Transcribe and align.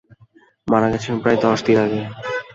মারা 0.67 0.87
গেছে 0.93 1.07
মাত্র 1.13 1.27
দশদিন 1.43 1.77
আগে। 1.85 2.01